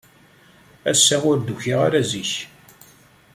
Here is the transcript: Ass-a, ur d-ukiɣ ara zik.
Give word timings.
Ass-a, 0.91 1.17
ur 1.29 1.37
d-ukiɣ 1.39 1.79
ara 1.87 2.01
zik. 2.09 2.33